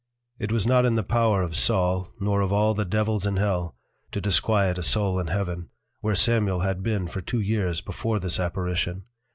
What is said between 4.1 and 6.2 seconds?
to disquiet a Soul in Heaven, where